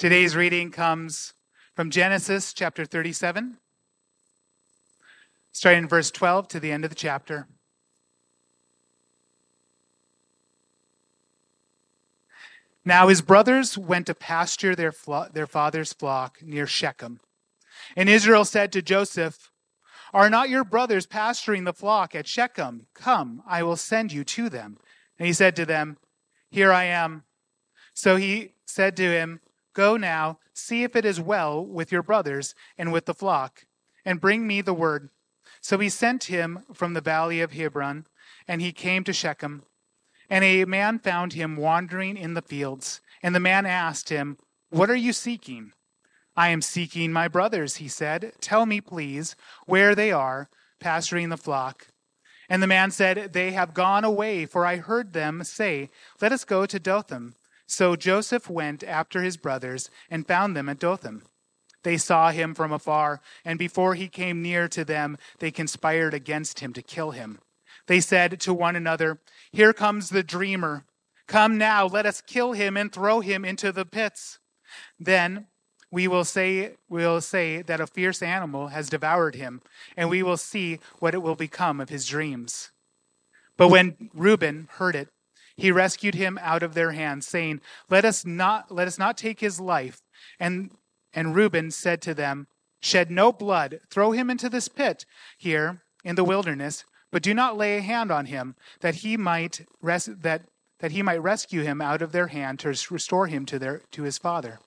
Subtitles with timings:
[0.00, 1.34] Today's reading comes
[1.74, 3.58] from Genesis chapter 37,
[5.52, 7.46] starting in verse 12 to the end of the chapter.
[12.82, 17.20] Now his brothers went to pasture their, flo- their father's flock near Shechem.
[17.94, 19.50] And Israel said to Joseph,
[20.14, 22.86] Are not your brothers pasturing the flock at Shechem?
[22.94, 24.78] Come, I will send you to them.
[25.18, 25.98] And he said to them,
[26.50, 27.24] Here I am.
[27.92, 29.40] So he said to him,
[29.74, 33.64] Go now, see if it is well with your brothers and with the flock,
[34.04, 35.10] and bring me the word.
[35.60, 38.06] So he sent him from the valley of Hebron,
[38.48, 39.62] and he came to Shechem.
[40.28, 43.00] And a man found him wandering in the fields.
[43.22, 44.38] And the man asked him,
[44.70, 45.72] What are you seeking?
[46.36, 48.32] I am seeking my brothers, he said.
[48.40, 49.34] Tell me, please,
[49.66, 51.88] where they are, pasturing the flock.
[52.48, 56.44] And the man said, They have gone away, for I heard them say, Let us
[56.44, 57.34] go to Dothan.
[57.70, 61.22] So Joseph went after his brothers and found them at Dothan.
[61.84, 66.58] They saw him from afar, and before he came near to them, they conspired against
[66.58, 67.38] him to kill him.
[67.86, 69.20] They said to one another,
[69.52, 70.84] Here comes the dreamer.
[71.28, 74.40] Come now, let us kill him and throw him into the pits.
[74.98, 75.46] Then
[75.92, 79.62] we will say we will say that a fierce animal has devoured him,
[79.96, 82.72] and we will see what it will become of his dreams.
[83.56, 85.08] But when Reuben heard it,
[85.60, 89.40] he rescued him out of their hands, saying, Let us not let us not take
[89.40, 90.00] his life.
[90.38, 90.70] And
[91.12, 92.46] and Reuben said to them,
[92.80, 95.04] Shed no blood, throw him into this pit
[95.36, 99.66] here in the wilderness, but do not lay a hand on him, that he might
[99.82, 100.42] res- that
[100.78, 104.04] that he might rescue him out of their hand to restore him to their to
[104.04, 104.60] his father.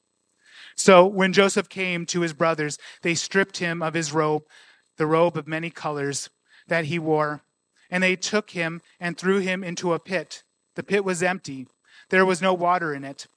[0.76, 4.44] So when Joseph came to his brothers, they stripped him of his robe,
[4.98, 6.30] the robe of many colors
[6.68, 7.42] that he wore,
[7.90, 10.44] and they took him and threw him into a pit
[10.76, 11.68] the pit was empty,
[12.10, 13.28] there was no water in it.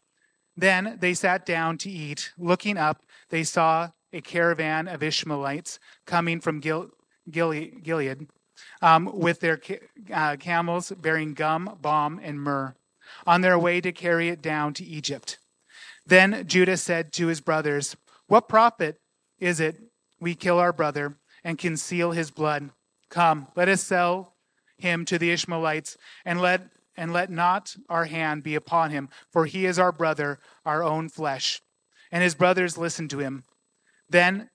[0.56, 2.32] Then they sat down to eat.
[2.38, 6.90] Looking up, they saw a caravan of Ishmaelites coming from Gil-
[7.30, 8.28] Gil- Gilead
[8.80, 9.80] um, with their ca-
[10.12, 12.74] uh, camels bearing gum, balm, and myrrh,
[13.26, 15.38] on their way to carry it down to Egypt.
[16.06, 17.96] Then Judah said to his brothers,
[18.26, 19.00] What profit
[19.38, 19.76] is it
[20.20, 22.70] we kill our brother and conceal his blood?
[23.10, 24.34] Come, let us sell
[24.78, 29.46] him to the Ishmaelites and let and let not our hand be upon him, for
[29.46, 31.60] he is our brother, our own flesh.
[32.10, 33.44] And his brothers listened to him.
[34.08, 34.50] Then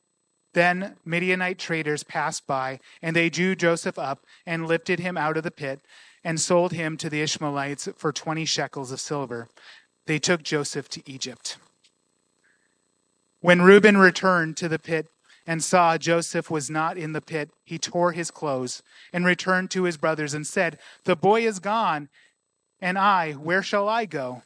[0.53, 5.44] then Midianite traders passed by, and they drew Joseph up and lifted him out of
[5.44, 5.81] the pit
[6.24, 9.47] and sold him to the Ishmaelites for 20 shekels of silver.
[10.07, 11.57] They took Joseph to Egypt.
[13.40, 15.07] When Reuben returned to the pit
[15.47, 19.84] and saw Joseph was not in the pit, he tore his clothes and returned to
[19.84, 22.09] his brothers and said, The boy is gone,
[22.81, 24.42] and I, where shall I go?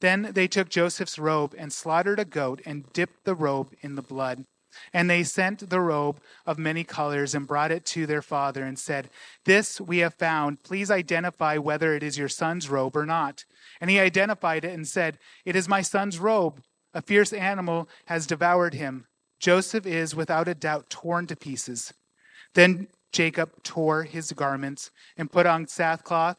[0.00, 4.02] Then they took Joseph's robe and slaughtered a goat and dipped the robe in the
[4.02, 4.44] blood.
[4.92, 8.78] And they sent the robe of many colors and brought it to their father and
[8.78, 9.08] said,
[9.44, 10.62] This we have found.
[10.62, 13.44] Please identify whether it is your son's robe or not.
[13.80, 16.62] And he identified it and said, It is my son's robe.
[16.92, 19.06] A fierce animal has devoured him.
[19.40, 21.92] Joseph is without a doubt torn to pieces.
[22.54, 26.38] Then Jacob tore his garments and put on sackcloth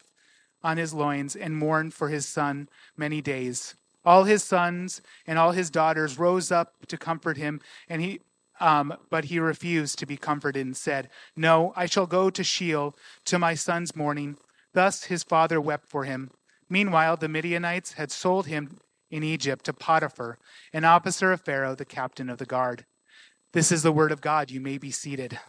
[0.64, 3.76] on his loins and mourned for his son many days.
[4.06, 7.60] All his sons and all his daughters rose up to comfort him,
[7.90, 8.22] and he,
[8.60, 12.96] um, but he refused to be comforted and said, No, I shall go to Sheol
[13.26, 14.38] to my son's mourning.
[14.74, 16.32] Thus his father wept for him.
[16.70, 18.80] Meanwhile, the Midianites had sold him
[19.10, 20.38] in Egypt to Potiphar,
[20.74, 22.86] an officer of Pharaoh, the captain of the guard.
[23.54, 24.52] This is the word of God.
[24.52, 25.40] You may be seated.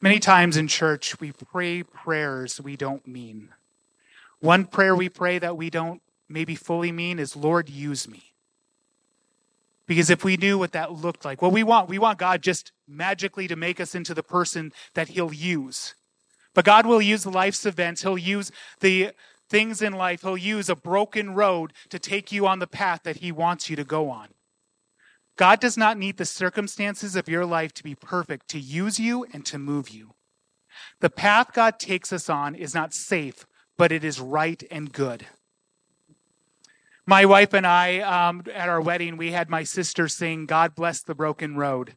[0.00, 3.50] Many times in church, we pray prayers we don't mean.
[4.40, 8.32] One prayer we pray that we don't maybe fully mean is, Lord, use me.
[9.86, 12.72] Because if we knew what that looked like, what we want, we want God just
[12.88, 15.94] magically to make us into the person that He'll use.
[16.54, 18.50] But God will use life's events, He'll use
[18.80, 19.12] the
[19.48, 23.16] things in life, He'll use a broken road to take you on the path that
[23.16, 24.28] He wants you to go on.
[25.42, 29.26] God does not need the circumstances of your life to be perfect to use you
[29.32, 30.14] and to move you.
[31.00, 33.44] The path God takes us on is not safe,
[33.76, 35.26] but it is right and good.
[37.06, 41.02] My wife and I, um, at our wedding, we had my sister sing God Bless
[41.02, 41.96] the Broken Road.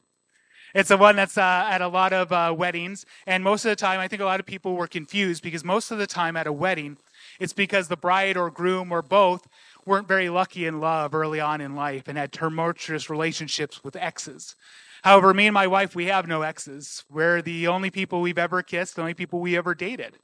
[0.74, 3.06] It's the one that's uh, at a lot of uh, weddings.
[3.28, 5.92] And most of the time, I think a lot of people were confused because most
[5.92, 6.98] of the time at a wedding,
[7.40, 9.48] it's because the bride or groom or both
[9.86, 14.56] weren't very lucky in love early on in life and had tumultuous relationships with exes.
[15.04, 17.04] However, me and my wife, we have no exes.
[17.10, 20.18] We're the only people we've ever kissed, the only people we ever dated.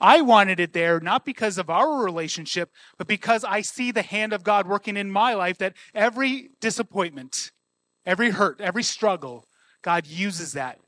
[0.00, 4.32] I wanted it there not because of our relationship, but because I see the hand
[4.32, 7.52] of God working in my life that every disappointment,
[8.04, 9.46] every hurt, every struggle,
[9.82, 10.80] God uses that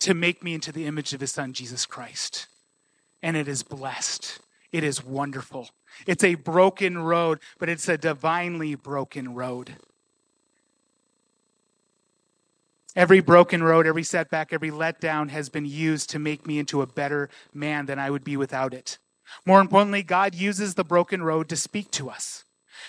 [0.00, 2.46] to make me into the image of his son, Jesus Christ.
[3.22, 4.40] And it is blessed.
[4.72, 5.70] It is wonderful.
[6.06, 9.76] It's a broken road, but it's a divinely broken road.
[12.94, 16.86] Every broken road, every setback, every letdown has been used to make me into a
[16.86, 18.98] better man than I would be without it.
[19.44, 22.44] More importantly, God uses the broken road to speak to us,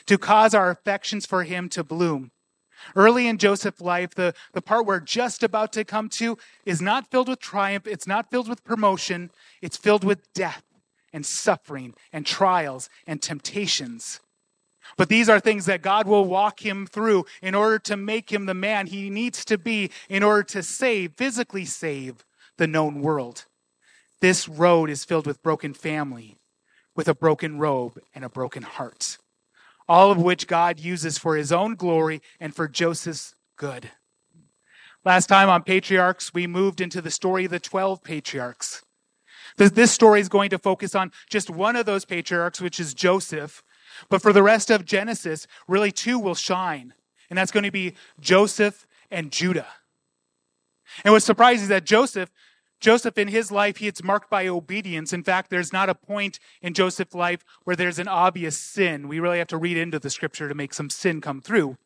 [0.06, 2.31] to cause our affections for Him to bloom.
[2.95, 7.12] Early in Joseph's life, the, the part we're just about to come to is not
[7.12, 9.31] filled with triumph, it's not filled with promotion,
[9.62, 10.63] it's filled with death
[11.18, 14.22] and suffering and trials and temptations.
[14.98, 18.46] But these are things that God will walk him through in order to make him
[18.46, 22.24] the man he needs to be in order to save, physically save
[22.58, 23.46] the known world.
[24.22, 26.38] This road is filled with broken family,
[26.96, 29.18] with a broken robe and a broken heart,
[29.90, 33.90] all of which God uses for his own glory and for Joseph's good.
[35.04, 38.84] Last time on Patriarchs, we moved into the story of the 12 patriarchs.
[39.57, 43.63] This story is going to focus on just one of those patriarchs, which is Joseph,
[44.07, 46.94] but for the rest of Genesis, really two will shine.
[47.30, 49.68] And that's going to be Joseph and Judah.
[51.04, 52.31] And what's surprising is that Joseph,
[52.80, 55.12] Joseph in his life, he is marked by obedience.
[55.12, 59.07] In fact, there's not a point in Joseph's life where there's an obvious sin.
[59.07, 61.77] We really have to read into the scripture to make some sin come through.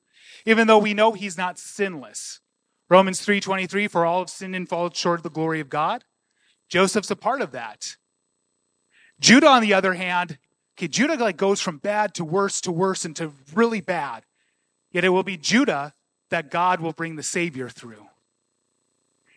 [0.45, 2.41] Even though we know he's not sinless.
[2.89, 6.03] Romans 3:23 for all have sinned and fallen short of the glory of God.
[6.71, 7.97] Joseph's a part of that.
[9.19, 10.39] Judah on the other hand,
[10.81, 14.23] Okay, Judah like goes from bad to worse to worse and to really bad.
[14.91, 15.93] Yet it will be Judah
[16.29, 18.07] that God will bring the Savior through.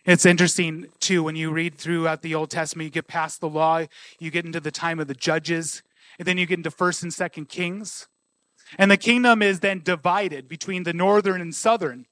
[0.05, 3.85] It's interesting too when you read throughout the Old Testament, you get past the law,
[4.17, 5.83] you get into the time of the judges,
[6.17, 8.07] and then you get into first and second kings.
[8.79, 12.07] And the kingdom is then divided between the northern and southern.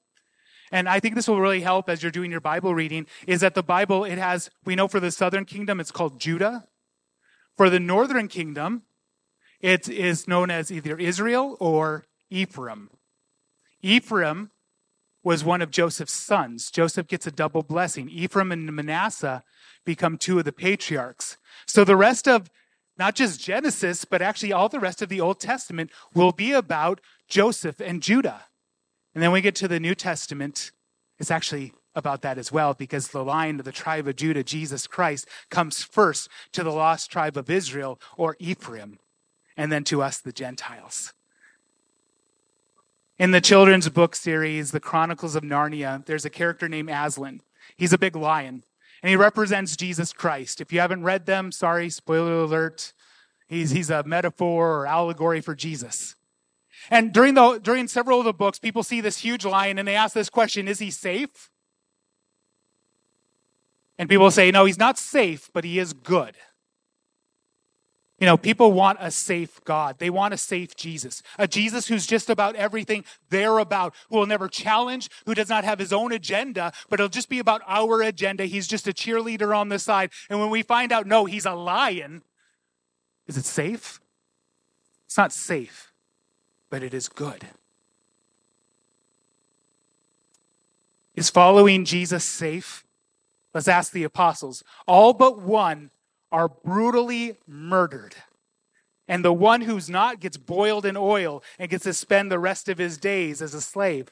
[0.74, 3.54] And I think this will really help as you're doing your Bible reading, is that
[3.54, 6.66] the Bible, it has, we know for the southern kingdom, it's called Judah.
[7.56, 8.82] For the northern kingdom,
[9.60, 12.90] it is known as either Israel or Ephraim.
[13.82, 14.50] Ephraim
[15.22, 16.72] was one of Joseph's sons.
[16.72, 18.10] Joseph gets a double blessing.
[18.10, 19.44] Ephraim and Manasseh
[19.84, 21.36] become two of the patriarchs.
[21.68, 22.50] So the rest of
[22.98, 27.00] not just Genesis, but actually all the rest of the Old Testament will be about
[27.28, 28.46] Joseph and Judah.
[29.14, 30.72] And then we get to the New Testament,
[31.18, 34.86] it's actually about that as well, because the line of the tribe of Judah, Jesus
[34.86, 38.98] Christ, comes first to the lost tribe of Israel or Ephraim
[39.56, 41.12] and then to us, the Gentiles.
[43.18, 47.42] In the children's book series, The Chronicles of Narnia, there's a character named Aslan.
[47.76, 48.64] He's a big lion,
[49.02, 50.60] and he represents Jesus Christ.
[50.60, 52.92] If you haven't read them, sorry, spoiler alert.
[53.46, 56.16] He's, he's a metaphor or allegory for Jesus.
[56.90, 59.96] And during, the, during several of the books, people see this huge lion and they
[59.96, 61.50] ask this question Is he safe?
[63.98, 66.34] And people say, No, he's not safe, but he is good.
[68.20, 69.98] You know, people want a safe God.
[69.98, 71.22] They want a safe Jesus.
[71.36, 75.64] A Jesus who's just about everything they're about, who will never challenge, who does not
[75.64, 78.46] have his own agenda, but it'll just be about our agenda.
[78.46, 80.10] He's just a cheerleader on the side.
[80.30, 82.22] And when we find out, no, he's a lion,
[83.26, 84.00] is it safe?
[85.06, 85.92] It's not safe,
[86.74, 87.46] but it is good.
[91.14, 92.84] Is following Jesus safe?
[93.54, 94.64] Let's ask the apostles.
[94.88, 95.92] All but one
[96.32, 98.16] are brutally murdered.
[99.06, 102.68] And the one who's not gets boiled in oil and gets to spend the rest
[102.68, 104.08] of his days as a slave.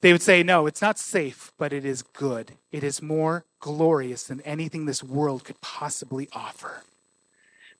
[0.00, 2.52] They would say, no, it's not safe, but it is good.
[2.70, 6.84] It is more glorious than anything this world could possibly offer.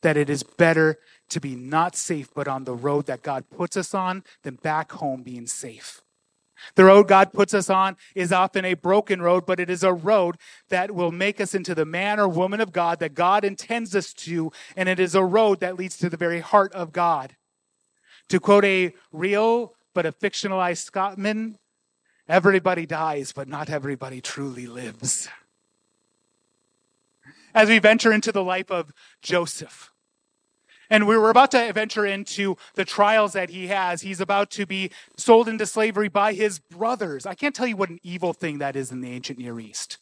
[0.02, 0.98] That it is better
[1.30, 4.92] to be not safe, but on the road that God puts us on than back
[4.92, 6.02] home being safe.
[6.74, 9.92] The road God puts us on is often a broken road, but it is a
[9.92, 10.36] road
[10.68, 14.12] that will make us into the man or woman of God that God intends us
[14.14, 17.36] to, and it is a road that leads to the very heart of God.
[18.28, 21.58] To quote a real but a fictionalized Scotsman,
[22.28, 25.28] everybody dies, but not everybody truly lives.
[27.54, 29.91] As we venture into the life of Joseph,
[30.92, 34.02] and we were about to venture into the trials that he has.
[34.02, 37.24] He's about to be sold into slavery by his brothers.
[37.24, 39.96] I can't tell you what an evil thing that is in the ancient Near East.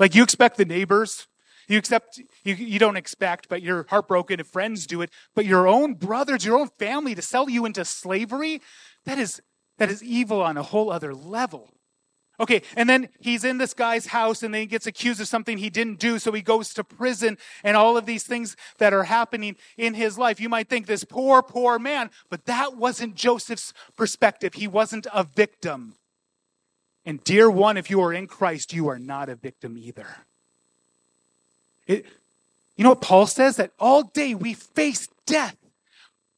[0.00, 1.28] Like, you expect the neighbors,
[1.68, 5.10] You accept, you, you don't expect, but you're heartbroken if friends do it.
[5.34, 8.60] But your own brothers, your own family to sell you into slavery,
[9.04, 9.40] that is,
[9.78, 11.70] that is evil on a whole other level.
[12.40, 15.56] Okay, and then he's in this guy's house and then he gets accused of something
[15.56, 19.04] he didn't do, so he goes to prison and all of these things that are
[19.04, 20.40] happening in his life.
[20.40, 24.54] You might think this poor, poor man, but that wasn't Joseph's perspective.
[24.54, 25.94] He wasn't a victim.
[27.06, 30.16] And, dear one, if you are in Christ, you are not a victim either.
[31.86, 32.06] It,
[32.76, 33.56] you know what Paul says?
[33.56, 35.56] That all day we face death,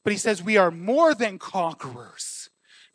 [0.04, 2.35] but he says we are more than conquerors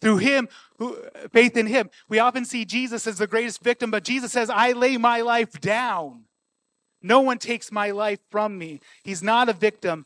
[0.01, 0.97] through him who,
[1.31, 1.89] faith in him.
[2.09, 5.61] We often see jesus as the greatest victim but jesus says i lay my life
[5.61, 6.23] down.
[7.01, 8.79] No one takes my life from me.
[9.03, 10.05] He's not a victim.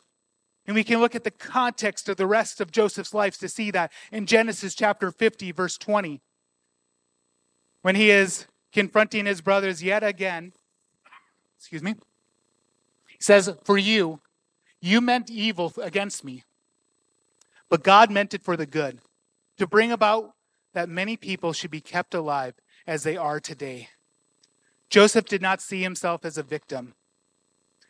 [0.66, 3.72] And we can look at the context of the rest of joseph's life to see
[3.72, 6.22] that in genesis chapter 50 verse 20
[7.82, 10.52] when he is confronting his brothers yet again
[11.58, 11.96] excuse me
[13.08, 14.20] he says for you
[14.82, 16.44] you meant evil against me
[17.70, 19.00] but god meant it for the good
[19.58, 20.34] to bring about
[20.74, 22.54] that many people should be kept alive
[22.86, 23.90] as they are today.
[24.90, 26.94] Joseph did not see himself as a victim.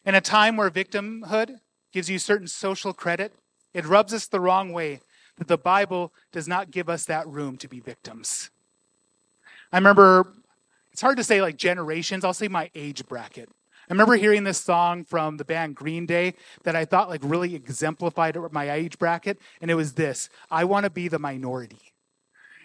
[0.05, 1.59] In a time where victimhood
[1.91, 3.33] gives you certain social credit,
[3.73, 5.01] it rubs us the wrong way
[5.37, 8.49] that the Bible does not give us that room to be victims.
[9.71, 10.33] I remember,
[10.91, 13.49] it's hard to say like generations, I'll say my age bracket.
[13.87, 17.53] I remember hearing this song from the band Green Day that I thought like really
[17.53, 21.93] exemplified my age bracket, and it was this I want to be the minority.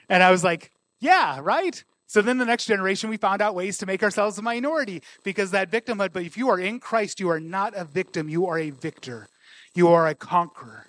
[0.09, 1.85] And I was like, yeah, right?
[2.07, 5.53] So then the next generation, we found out ways to make ourselves a minority because
[5.53, 6.13] that victimhood.
[6.13, 9.29] But if you are in Christ, you are not a victim, you are a victor,
[9.75, 10.87] you are a conqueror.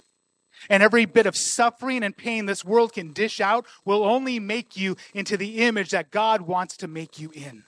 [0.70, 4.78] And every bit of suffering and pain this world can dish out will only make
[4.78, 7.64] you into the image that God wants to make you in.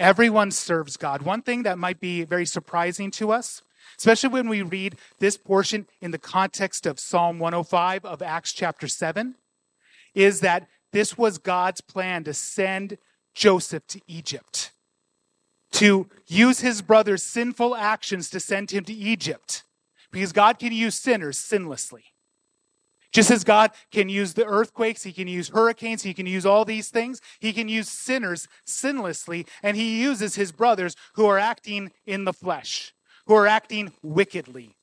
[0.00, 1.20] Everyone serves God.
[1.20, 3.60] One thing that might be very surprising to us,
[3.98, 8.88] especially when we read this portion in the context of Psalm 105 of Acts chapter
[8.88, 9.34] 7,
[10.14, 12.96] is that this was God's plan to send
[13.34, 14.72] Joseph to Egypt,
[15.72, 19.64] to use his brother's sinful actions to send him to Egypt,
[20.10, 22.09] because God can use sinners sinlessly.
[23.12, 26.64] Just as God can use the earthquakes, He can use hurricanes, He can use all
[26.64, 31.90] these things, He can use sinners sinlessly, and He uses His brothers who are acting
[32.06, 32.94] in the flesh,
[33.26, 34.76] who are acting wickedly.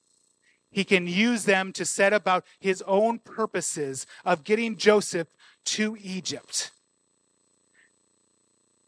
[0.70, 5.30] He can use them to set about His own purposes of getting Joseph
[5.66, 6.72] to Egypt.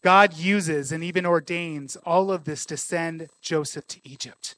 [0.02, 4.56] God uses and even ordains all of this to send Joseph to Egypt.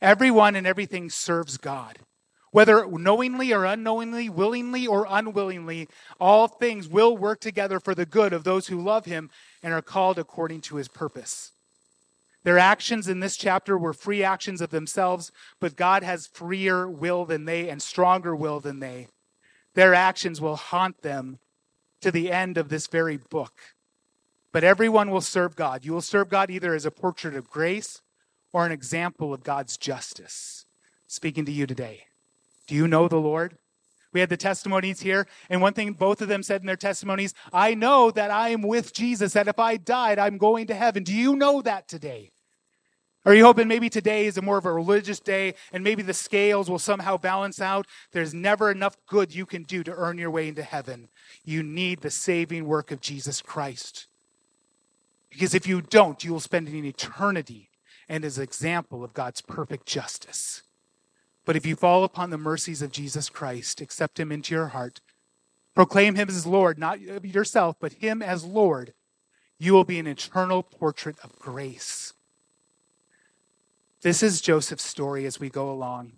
[0.00, 1.98] Everyone and everything serves God.
[2.56, 8.32] Whether knowingly or unknowingly, willingly or unwillingly, all things will work together for the good
[8.32, 9.28] of those who love him
[9.62, 11.52] and are called according to his purpose.
[12.44, 17.26] Their actions in this chapter were free actions of themselves, but God has freer will
[17.26, 19.08] than they and stronger will than they.
[19.74, 21.38] Their actions will haunt them
[22.00, 23.52] to the end of this very book.
[24.50, 25.84] But everyone will serve God.
[25.84, 28.00] You will serve God either as a portrait of grace
[28.50, 30.64] or an example of God's justice.
[31.06, 32.06] Speaking to you today.
[32.66, 33.56] Do you know the Lord?
[34.12, 37.34] We had the testimonies here, and one thing both of them said in their testimonies
[37.52, 41.02] I know that I am with Jesus, that if I died, I'm going to heaven.
[41.02, 42.32] Do you know that today?
[43.26, 46.14] Are you hoping maybe today is a more of a religious day and maybe the
[46.14, 47.86] scales will somehow balance out?
[48.12, 51.08] There's never enough good you can do to earn your way into heaven.
[51.44, 54.06] You need the saving work of Jesus Christ.
[55.28, 57.68] Because if you don't, you will spend an eternity
[58.08, 60.62] and as an example of God's perfect justice.
[61.46, 65.00] But if you fall upon the mercies of Jesus Christ, accept him into your heart,
[65.74, 68.92] proclaim him as Lord, not yourself, but him as Lord,
[69.58, 72.12] you will be an eternal portrait of grace.
[74.02, 76.12] This is Joseph's story as we go along.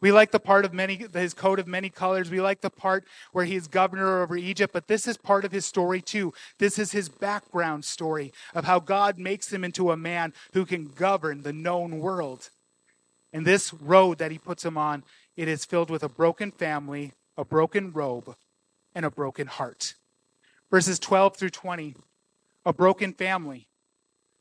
[0.00, 2.28] We like the part of many, his coat of many colors.
[2.28, 5.52] We like the part where he is governor over Egypt, but this is part of
[5.52, 6.32] his story too.
[6.58, 10.88] This is his background story of how God makes him into a man who can
[10.88, 12.50] govern the known world.
[13.32, 15.04] And this road that he puts him on,
[15.36, 18.36] it is filled with a broken family, a broken robe,
[18.94, 19.94] and a broken heart.
[20.70, 21.96] Verses 12 through 20,
[22.64, 23.68] a broken family.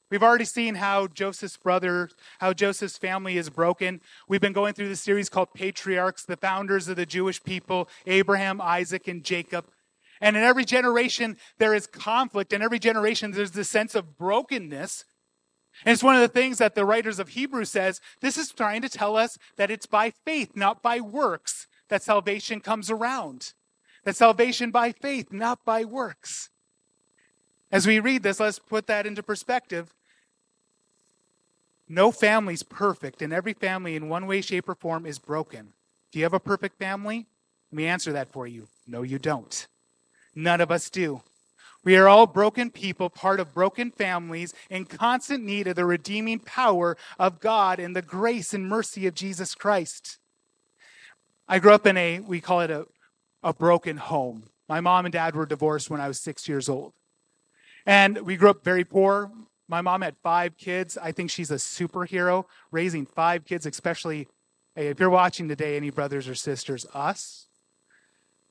[0.09, 4.01] We've already seen how Joseph's brother, how Joseph's family is broken.
[4.27, 8.59] We've been going through this series called Patriarchs, the founders of the Jewish people, Abraham,
[8.59, 9.67] Isaac, and Jacob.
[10.19, 12.51] And in every generation, there is conflict.
[12.51, 15.05] In every generation, there's this sense of brokenness
[15.85, 18.81] and it's one of the things that the writers of Hebrews says, this is trying
[18.81, 23.53] to tell us that it's by faith, not by works, that salvation comes around.
[24.03, 26.49] That salvation by faith, not by works.
[27.71, 29.93] As we read this, let's put that into perspective.
[31.87, 35.73] No family's perfect, and every family in one way, shape, or form is broken.
[36.11, 37.27] Do you have a perfect family?
[37.71, 38.67] Let me answer that for you.
[38.87, 39.67] No, you don't.
[40.35, 41.21] None of us do.
[41.83, 46.39] We are all broken people, part of broken families, in constant need of the redeeming
[46.39, 50.19] power of God and the grace and mercy of Jesus Christ.
[51.47, 52.85] I grew up in a, we call it a,
[53.41, 54.43] a broken home.
[54.69, 56.93] My mom and dad were divorced when I was six years old.
[57.85, 59.31] And we grew up very poor.
[59.67, 60.97] My mom had five kids.
[61.01, 64.27] I think she's a superhero, raising five kids, especially
[64.75, 67.47] hey, if you're watching today, any brothers or sisters, us.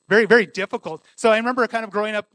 [0.09, 1.05] Very, very difficult.
[1.15, 2.27] So I remember kind of growing up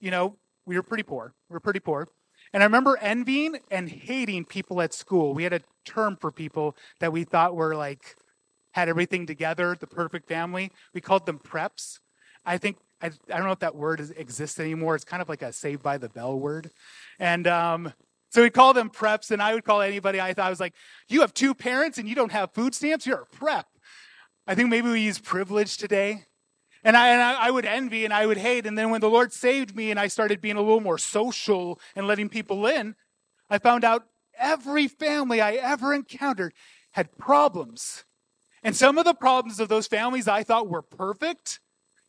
[0.00, 0.36] you know,
[0.66, 1.34] we were pretty poor.
[1.48, 2.08] We were pretty poor.
[2.52, 5.34] And I remember envying and hating people at school.
[5.34, 8.16] We had a term for people that we thought were like,
[8.72, 10.70] had everything together, the perfect family.
[10.92, 12.00] We called them preps.
[12.44, 14.94] I think, I, I don't know if that word is, exists anymore.
[14.94, 16.70] It's kind of like a saved by the bell word.
[17.18, 17.92] And um,
[18.30, 20.74] so we call them preps, and I would call anybody I thought I was like,
[21.08, 23.06] you have two parents and you don't have food stamps?
[23.06, 23.66] You're a prep.
[24.46, 26.24] I think maybe we use privilege today.
[26.86, 28.64] And I, and I, would envy and I would hate.
[28.64, 31.80] And then when the Lord saved me and I started being a little more social
[31.96, 32.94] and letting people in,
[33.50, 34.06] I found out
[34.38, 36.54] every family I ever encountered
[36.92, 38.04] had problems.
[38.62, 41.58] And some of the problems of those families I thought were perfect,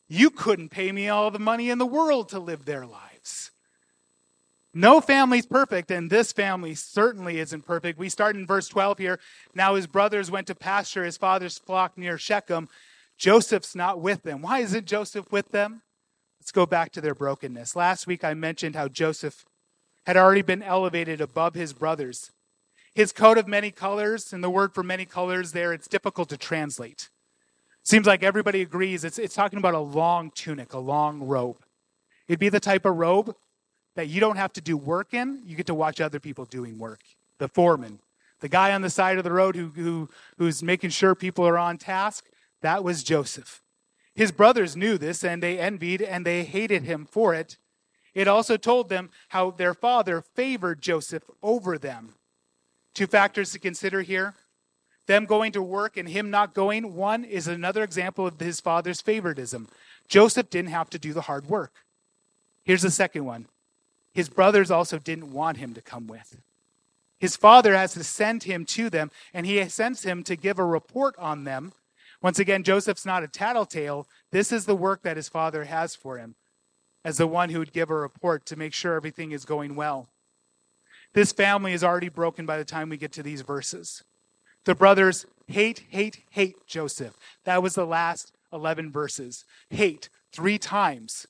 [0.08, 3.50] you couldn't pay me all the money in the world to live their lives.
[4.76, 7.98] No family's perfect, and this family certainly isn't perfect.
[7.98, 9.20] We start in verse 12 here.
[9.56, 12.70] Now his brothers went to pasture his father's flock near Shechem,
[13.18, 14.42] Joseph's not with them.
[14.42, 15.82] Why isn't Joseph with them?
[16.40, 17.76] Let's go back to their brokenness.
[17.76, 19.46] Last week I mentioned how Joseph
[20.06, 22.32] had already been elevated above his brothers.
[22.94, 26.38] His coat of many colors, and the word for many colors there, it's difficult to
[26.38, 27.10] translate.
[27.84, 31.58] Seems like everybody agrees it's, it's talking about a long tunic, a long robe.
[32.28, 33.36] It'd be the type of robe
[33.96, 36.78] that you don't have to do work in, you get to watch other people doing
[36.78, 37.02] work.
[37.40, 38.00] The foreman,
[38.42, 41.58] the guy on the side of the road who, who, who's making sure people are
[41.58, 42.26] on task,
[42.68, 43.62] that was Joseph.
[44.14, 47.58] His brothers knew this, and they envied and they hated him for it.
[48.14, 52.16] It also told them how their father favored Joseph over them.
[52.94, 54.34] Two factors to consider here
[55.06, 56.94] them going to work and him not going.
[56.94, 59.70] One is another example of his father's favoritism.
[60.10, 61.86] Joseph didn't have to do the hard work.
[62.66, 63.48] Here's the second one
[64.12, 66.42] his brothers also didn't want him to come with.
[67.18, 70.66] His father has to send him to them, and he sends him to give a
[70.66, 71.72] report on them
[72.28, 74.06] once again, Joseph's not a tattletale.
[74.34, 76.36] This is the work that his father has for him
[77.06, 80.10] as the one who would give a report to make sure everything is going well.
[81.14, 84.04] This family is already broken by the time we get to these verses.
[84.66, 87.16] The brothers hate, hate, hate Joseph.
[87.46, 89.46] That was the last 11 verses.
[89.70, 91.28] Hate three times.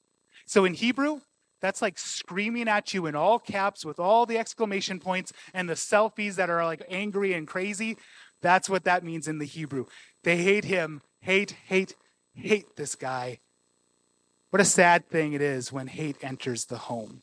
[0.48, 1.20] So in Hebrew,
[1.62, 5.76] that's like screaming at you in all caps with all the exclamation points and the
[5.76, 7.98] selfies that are like angry and crazy.
[8.42, 9.86] That's what that means in the Hebrew.
[10.28, 11.04] They hate him.
[11.22, 11.96] Hate, hate,
[12.34, 13.40] hate this guy.
[14.50, 17.22] What a sad thing it is when hate enters the home.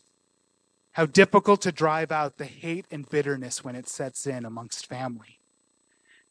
[0.92, 5.38] How difficult to drive out the hate and bitterness when it sets in amongst family.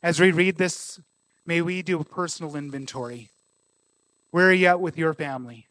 [0.02, 1.00] As we read this,
[1.46, 3.30] may we do a personal inventory.
[4.32, 5.68] Where are you at with your family?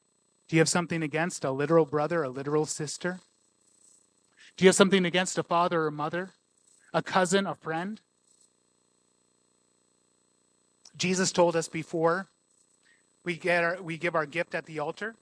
[0.46, 3.18] Do you have something against a literal brother, a literal sister?
[4.56, 6.30] Do you have something against a father or mother,
[6.94, 8.00] a cousin, a friend?
[10.96, 12.26] Jesus told us before
[13.24, 15.14] we, get our, we give our gift at the altar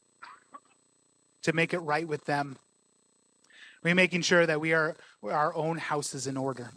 [1.43, 2.57] to make it right with them.
[3.83, 6.71] We're making sure that we are our own house is in order.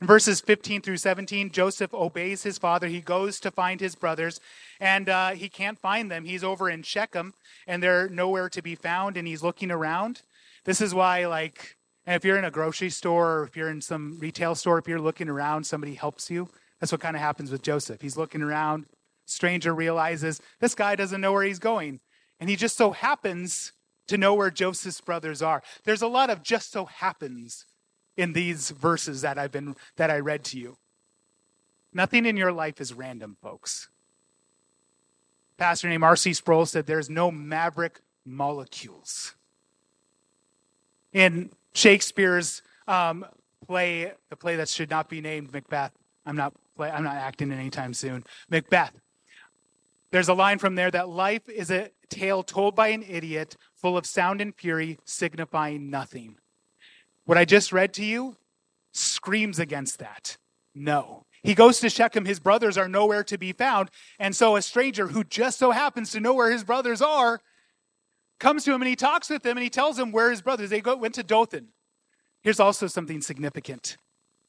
[0.00, 2.86] In verses 15 through 17, Joseph obeys his father.
[2.86, 4.40] He goes to find his brothers,
[4.78, 6.24] and uh, he can't find them.
[6.24, 7.34] He's over in Shechem,
[7.66, 10.22] and they're nowhere to be found, and he's looking around.
[10.64, 13.80] This is why, like, and if you're in a grocery store or if you're in
[13.80, 16.48] some retail store, if you're looking around, somebody helps you.
[16.80, 18.00] That's what kind of happens with Joseph.
[18.00, 18.86] He's looking around.
[19.26, 22.00] Stranger realizes this guy doesn't know where he's going.
[22.40, 23.72] And he just so happens
[24.06, 25.62] to know where Joseph's brothers are.
[25.84, 27.66] There's a lot of just so happens
[28.16, 30.76] in these verses that I've been that I read to you.
[31.92, 33.88] Nothing in your life is random, folks.
[35.56, 36.32] pastor named R.C.
[36.34, 39.34] Sproul said there's no maverick molecules.
[41.12, 43.24] In Shakespeare's um,
[43.66, 45.92] play, the play that should not be named Macbeth,
[46.26, 48.24] I'm not I'm not acting anytime soon.
[48.50, 49.00] Macbeth.
[50.10, 53.96] There's a line from there that life is a tale told by an idiot, full
[53.96, 56.36] of sound and fury, signifying nothing.
[57.26, 58.36] What I just read to you
[58.92, 60.38] screams against that.
[60.74, 61.24] No.
[61.42, 62.24] He goes to Shechem.
[62.24, 63.90] His brothers are nowhere to be found.
[64.18, 67.40] And so a stranger who just so happens to know where his brothers are
[68.38, 70.70] comes to him and he talks with them and he tells him where his brothers.
[70.70, 71.68] They go, went to Dothan.
[72.42, 73.96] Here's also something significant.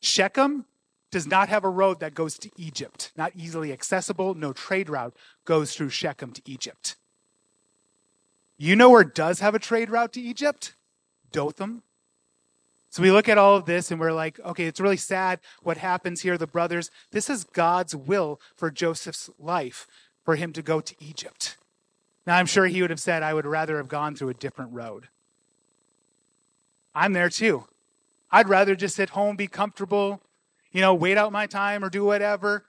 [0.01, 0.65] Shechem
[1.11, 4.35] does not have a road that goes to Egypt, not easily accessible.
[4.35, 6.95] No trade route goes through Shechem to Egypt.
[8.57, 10.75] You know where does have a trade route to Egypt?
[11.31, 11.81] Dothan.
[12.89, 15.77] So we look at all of this and we're like, okay, it's really sad what
[15.77, 16.89] happens here, the brothers.
[17.11, 19.87] This is God's will for Joseph's life,
[20.23, 21.57] for him to go to Egypt.
[22.25, 24.73] Now, I'm sure he would have said, I would rather have gone through a different
[24.73, 25.07] road.
[26.93, 27.65] I'm there too.
[28.31, 30.21] I'd rather just sit home, be comfortable,
[30.71, 32.65] you know, wait out my time or do whatever.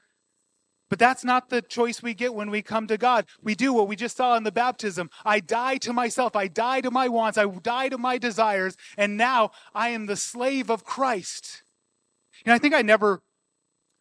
[0.88, 3.26] But that's not the choice we get when we come to God.
[3.40, 5.08] We do what we just saw in the baptism.
[5.24, 6.34] I die to myself.
[6.34, 7.38] I die to my wants.
[7.38, 8.76] I die to my desires.
[8.98, 11.62] And now I am the slave of Christ.
[12.44, 13.22] Know, I think I never,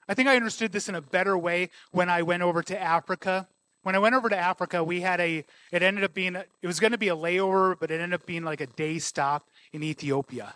[0.08, 3.48] I think I understood this in a better way when I went over to Africa.
[3.84, 6.80] When I went over to Africa, we had a, it ended up being, it was
[6.80, 9.84] going to be a layover, but it ended up being like a day stop in
[9.84, 10.56] Ethiopia.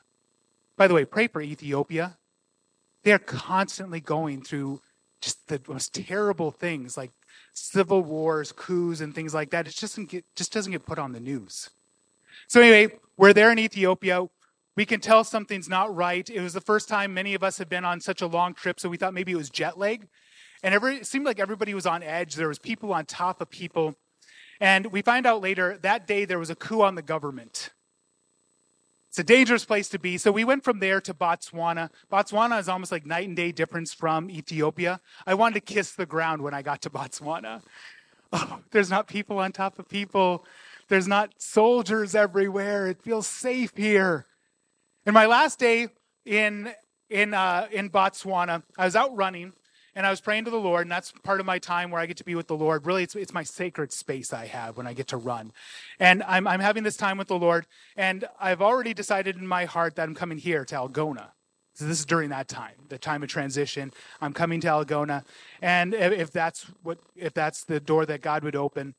[0.77, 2.17] By the way, pray for Ethiopia.
[3.03, 4.81] They are constantly going through
[5.21, 7.11] just the most terrible things like
[7.53, 9.67] civil wars, coups, and things like that.
[9.67, 11.69] It just doesn't get, just doesn't get put on the news.
[12.47, 14.27] So anyway, we're there in Ethiopia.
[14.75, 16.27] We can tell something's not right.
[16.29, 18.79] It was the first time many of us had been on such a long trip,
[18.79, 20.07] so we thought maybe it was jet lag.
[20.63, 22.35] And every, it seemed like everybody was on edge.
[22.35, 23.95] There was people on top of people.
[24.59, 27.62] And we find out later that day there was a coup on the government.
[29.13, 30.17] It's a dangerous place to be.
[30.17, 31.91] So we went from there to Botswana.
[32.11, 34.99] Botswana is almost like night and day difference from Ethiopia.
[35.27, 37.61] I wanted to kiss the ground when I got to Botswana.
[38.35, 40.43] Oh, there's not people on top of people.
[40.87, 42.87] There's not soldiers everywhere.
[42.87, 44.25] It feels safe here.
[45.05, 45.89] And my last day
[46.25, 46.73] in
[47.11, 49.53] in uh, in Botswana, I was out running,
[49.95, 52.05] and I was praying to the Lord, and that's part of my time where I
[52.05, 52.85] get to be with the Lord.
[52.85, 55.51] Really, it's, it's my sacred space I have when I get to run.
[55.99, 59.65] And I'm, I'm having this time with the Lord, and I've already decided in my
[59.65, 61.31] heart that I'm coming here to Algona.
[61.75, 63.91] So this is during that time, the time of transition.
[64.21, 65.23] I'm coming to Algona,
[65.61, 68.95] and if, if that's what, if that's the door that God would open,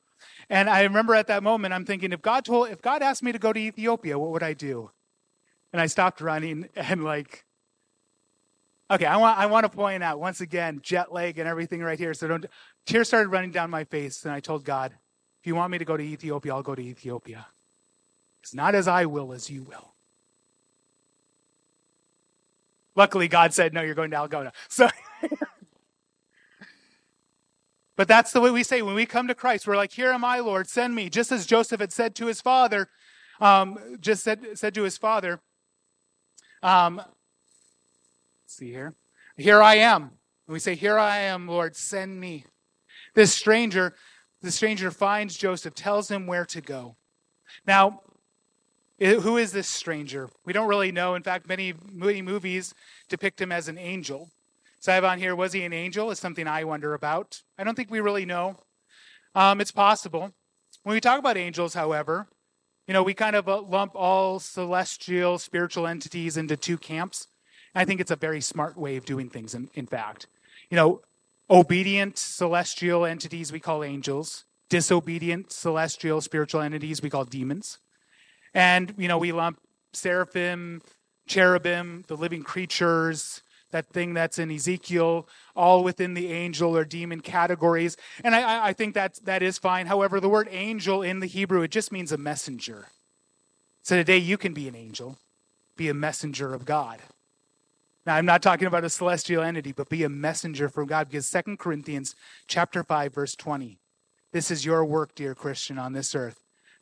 [0.49, 3.33] and I remember at that moment, I'm thinking, if God told, if God asked me
[3.33, 4.91] to go to Ethiopia, what would I do?
[5.73, 7.45] And I stopped running, and like
[8.91, 11.99] Okay, I want I want to point out once again jet lag and everything right
[11.99, 12.13] here.
[12.13, 12.47] So don't
[12.85, 14.93] tears started running down my face, and I told God,
[15.41, 17.47] if you want me to go to Ethiopia, I'll go to Ethiopia.
[18.43, 19.95] It's not as I will, as you will.
[22.95, 24.53] Luckily, God said, no, you're going to Algona.
[24.69, 24.89] So,
[27.97, 29.67] but that's the way we say when we come to Christ.
[29.67, 31.11] We're like, here am I, Lord, send me.
[31.11, 32.89] Just as Joseph had said to his father,
[33.41, 35.41] um, just said, said to his father,
[36.63, 37.03] um,
[38.55, 38.95] see here.
[39.37, 40.03] Here I am.
[40.03, 42.45] And we say, Here I am, Lord, send me.
[43.15, 43.95] This stranger,
[44.43, 46.97] the stranger finds Joseph, tells him where to go.
[47.67, 48.01] Now,
[48.99, 50.31] who is this stranger?
[50.45, 51.15] We don't really know.
[51.15, 52.75] In fact, many, many movies
[53.09, 54.31] depict him as an angel.
[54.79, 56.11] So I have on here, was he an angel?
[56.11, 57.43] Is something I wonder about.
[57.59, 58.57] I don't think we really know.
[59.35, 60.33] Um, it's possible.
[60.83, 62.29] When we talk about angels, however,
[62.87, 67.29] you know, we kind of uh, lump all celestial spiritual entities into two camps.
[67.75, 70.27] I think it's a very smart way of doing things, in, in fact.
[70.71, 71.01] You know,
[71.51, 77.79] obedient celestial entities we call angels, disobedient celestial spiritual entities we call demons.
[78.55, 79.59] And, you know, we lump
[79.93, 80.83] seraphim,
[81.27, 87.21] cherubim, the living creatures, that thing that's in Ezekiel, all within the angel or demon
[87.21, 87.97] categories.
[88.23, 89.87] And I, I think that, that is fine.
[89.87, 92.87] However, the word angel in the Hebrew, it just means a messenger.
[93.83, 95.19] So today you can be an angel,
[95.77, 97.01] be a messenger of God.
[98.07, 101.31] Now, I'm not talking about a celestial entity, but be a messenger from God because
[101.31, 102.15] 2 Corinthians
[102.47, 103.79] chapter 5 verse 20.
[104.33, 106.41] This is your work, dear Christian, on this earth.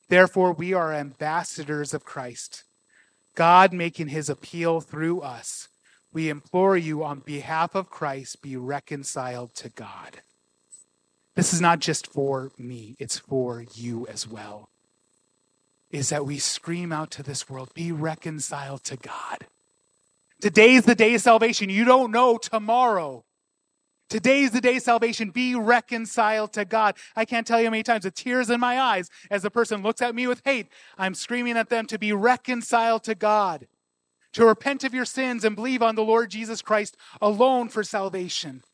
[0.08, 2.64] Therefore, we are ambassadors of Christ.
[3.34, 5.68] God making his appeal through us.
[6.12, 10.22] We implore you on behalf of Christ, be reconciled to God.
[11.34, 14.68] This is not just for me, it's for you as well.
[15.90, 19.46] Is that we scream out to this world, be reconciled to God.
[20.42, 21.70] Today is the day of salvation.
[21.70, 23.24] You don't know tomorrow.
[24.08, 25.30] Today is the day of salvation.
[25.30, 26.96] Be reconciled to God.
[27.14, 29.84] I can't tell you how many times with tears in my eyes as the person
[29.84, 30.66] looks at me with hate,
[30.98, 33.68] I'm screaming at them to be reconciled to God,
[34.32, 38.64] to repent of your sins and believe on the Lord Jesus Christ alone for salvation.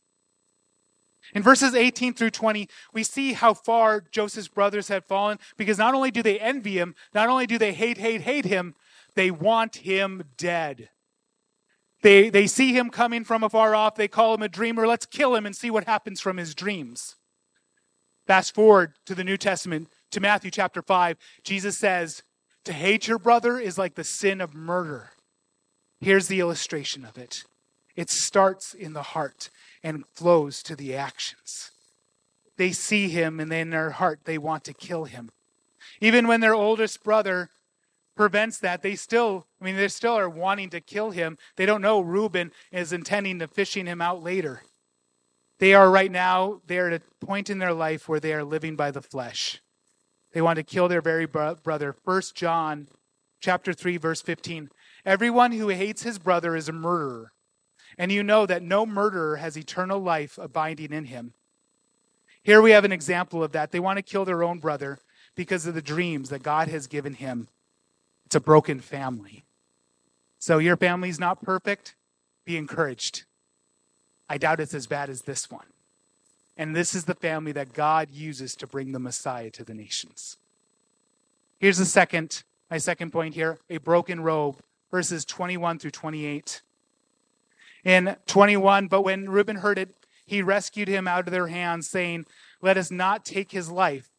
[1.34, 5.94] In verses 18 through 20, we see how far Joseph's brothers had fallen because not
[5.94, 8.74] only do they envy him, not only do they hate, hate, hate him,
[9.16, 10.88] they want him dead.
[12.02, 13.96] They, they see him coming from afar off.
[13.96, 14.86] They call him a dreamer.
[14.86, 17.16] Let's kill him and see what happens from his dreams.
[18.26, 21.16] Fast forward to the New Testament, to Matthew chapter 5.
[21.42, 22.22] Jesus says,
[22.64, 25.10] To hate your brother is like the sin of murder.
[26.00, 27.44] Here's the illustration of it
[27.96, 29.50] It starts in the heart
[29.82, 31.70] and flows to the actions.
[32.56, 35.30] They see him, and in their heart, they want to kill him.
[36.00, 37.50] Even when their oldest brother
[38.18, 41.38] prevents that, they still, I mean, they still are wanting to kill him.
[41.54, 44.62] They don't know Reuben is intending to fishing him out later.
[45.60, 48.42] They are right now, they are at a point in their life where they are
[48.42, 49.62] living by the flesh.
[50.32, 51.92] They want to kill their very brother.
[51.92, 52.88] First John
[53.40, 54.70] chapter 3 verse 15.
[55.06, 57.32] Everyone who hates his brother is a murderer.
[57.96, 61.34] And you know that no murderer has eternal life abiding in him.
[62.42, 63.70] Here we have an example of that.
[63.70, 64.98] They want to kill their own brother
[65.36, 67.46] because of the dreams that God has given him.
[68.28, 69.44] It's a broken family.
[70.38, 71.94] So your family's not perfect.
[72.44, 73.24] Be encouraged.
[74.28, 75.64] I doubt it's as bad as this one.
[76.54, 80.36] And this is the family that God uses to bring the Messiah to the nations.
[81.58, 84.58] Here's the second, my second point here a broken robe,
[84.90, 86.60] verses 21 through 28.
[87.82, 89.94] In 21, but when Reuben heard it,
[90.26, 92.26] he rescued him out of their hands, saying,
[92.60, 94.10] Let us not take his life.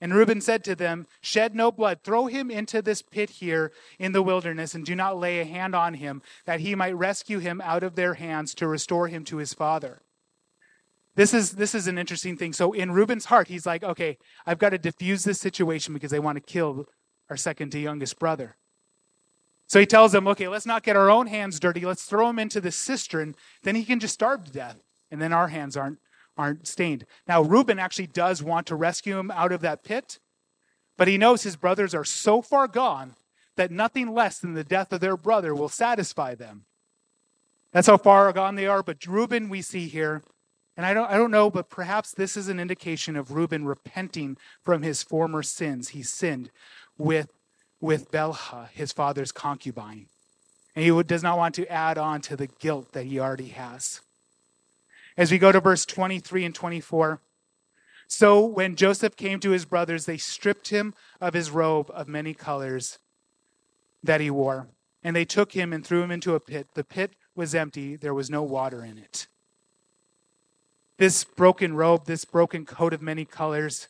[0.00, 4.12] And Reuben said to them, Shed no blood, throw him into this pit here in
[4.12, 7.62] the wilderness, and do not lay a hand on him, that he might rescue him
[7.62, 10.02] out of their hands to restore him to his father.
[11.14, 12.52] This is, this is an interesting thing.
[12.52, 16.18] So in Reuben's heart, he's like, okay, I've got to diffuse this situation because they
[16.18, 16.86] want to kill
[17.30, 18.56] our second to youngest brother.
[19.66, 21.80] So he tells them, okay, let's not get our own hands dirty.
[21.80, 23.34] Let's throw him into the cistern.
[23.62, 24.76] Then he can just starve to death.
[25.10, 25.98] And then our hands aren't,
[26.36, 27.06] aren't stained.
[27.26, 30.18] Now, Reuben actually does want to rescue him out of that pit,
[30.96, 33.14] but he knows his brothers are so far gone
[33.56, 36.64] that nothing less than the death of their brother will satisfy them.
[37.72, 38.82] That's how far gone they are.
[38.82, 40.22] But Reuben, we see here,
[40.76, 44.36] and I don't, I don't know, but perhaps this is an indication of Reuben repenting
[44.62, 45.90] from his former sins.
[45.90, 46.50] He sinned
[46.98, 47.30] with
[47.80, 50.06] with Bilhah, his father's concubine.
[50.74, 54.00] And he does not want to add on to the guilt that he already has.
[55.16, 57.20] As we go to verse 23 and 24,
[58.06, 62.34] so when Joseph came to his brothers, they stripped him of his robe of many
[62.34, 62.98] colors
[64.02, 64.68] that he wore.
[65.02, 66.68] And they took him and threw him into a pit.
[66.74, 69.26] The pit was empty, there was no water in it.
[70.98, 73.88] This broken robe, this broken coat of many colors,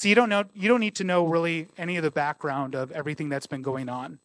[0.00, 2.90] so you don't know you don't need to know really any of the background of
[2.90, 4.18] everything that's been going on.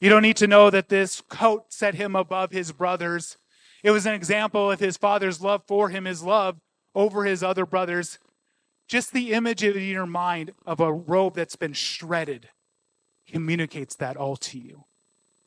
[0.00, 3.38] You don't need to know that this coat set him above his brothers.
[3.86, 6.56] It was an example of his father's love for him, his love
[6.92, 8.18] over his other brothers.
[8.88, 12.48] Just the image in your mind of a robe that's been shredded
[13.28, 14.86] communicates that all to you.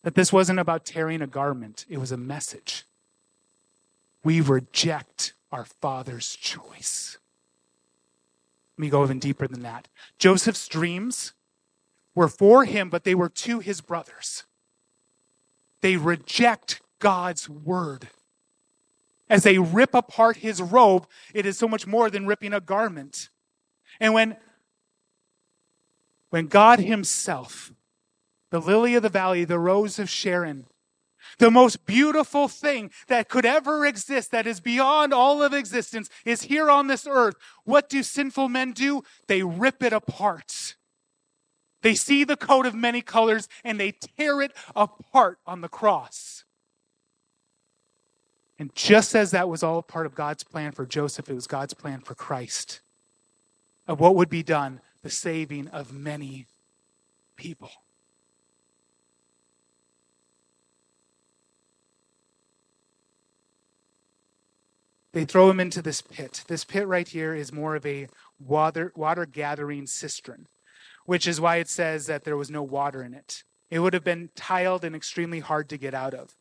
[0.04, 2.86] That this wasn't about tearing a garment, it was a message.
[4.23, 7.17] We reject our father's choice.
[8.78, 9.89] Let me go even deeper than that.
[10.17, 11.34] Joseph's dreams
[12.15, 14.45] were for him, but they were to his brothers.
[15.82, 18.08] They reject God's word.
[19.30, 23.30] As they rip apart his robe, it is so much more than ripping a garment.
[24.00, 24.38] And when,
[26.30, 27.72] when God himself,
[28.50, 30.65] the lily of the valley, the rose of Sharon,
[31.38, 36.44] the most beautiful thing that could ever exist, that is beyond all of existence, is
[36.44, 37.36] here on this earth.
[37.65, 39.04] What do sinful men do?
[39.28, 40.76] They rip it apart.
[41.82, 46.44] They see the coat of many colors and they tear it apart on the cross.
[48.60, 51.74] And just as that was all part of God's plan for Joseph, it was God's
[51.74, 52.82] plan for Christ
[53.88, 56.45] of what would be done, the saving of many
[57.38, 57.72] people.
[65.12, 66.43] they throw him into this pit.
[66.48, 68.08] This pit right here is more of a
[68.39, 70.48] water, water gathering cistern,
[71.06, 73.43] which is why it says that there was no water in it.
[73.69, 76.36] It would have been tiled and extremely hard to get out of.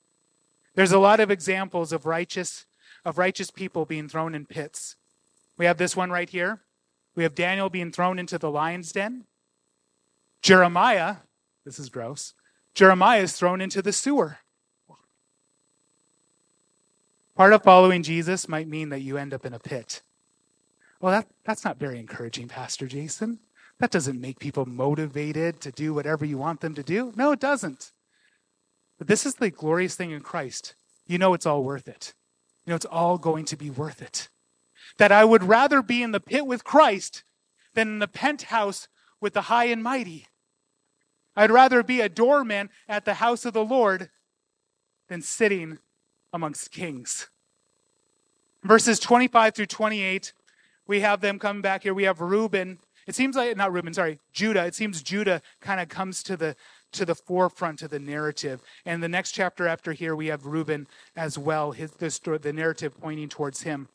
[0.74, 2.66] There's a lot of examples of righteous
[3.04, 4.96] of righteous people being thrown in pits.
[5.56, 6.60] We have this one right here.
[7.14, 9.24] We have Daniel being thrown into the lion's den.
[10.42, 11.16] Jeremiah,
[11.64, 12.34] this is gross.
[12.74, 14.38] Jeremiah is thrown into the sewer.
[17.34, 20.02] Part of following Jesus might mean that you end up in a pit.
[21.00, 23.38] Well, that, that's not very encouraging, Pastor Jason.
[23.78, 27.12] That doesn't make people motivated to do whatever you want them to do.
[27.16, 27.92] No, it doesn't.
[28.98, 30.74] But this is the glorious thing in Christ.
[31.06, 32.14] You know it's all worth it.
[32.66, 34.28] You know it's all going to be worth it.
[34.98, 37.22] That I would rather be in the pit with Christ
[37.74, 38.88] than in the penthouse
[39.20, 40.26] with the high and mighty.
[41.36, 44.10] I'd rather be a doorman at the house of the Lord
[45.08, 45.78] than sitting
[46.32, 47.28] amongst kings.
[48.64, 50.32] Verses 25 through 28,
[50.86, 51.94] we have them coming back here.
[51.94, 52.80] We have Reuben.
[53.06, 54.66] it seems like not Reuben, sorry, Judah.
[54.66, 56.56] It seems Judah kind of comes to the
[56.92, 58.62] to the forefront of the narrative.
[58.84, 61.72] And the next chapter after here, we have Reuben as well.
[61.72, 63.88] His the, story, the narrative pointing towards him.